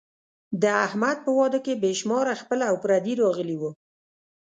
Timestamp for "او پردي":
2.69-3.13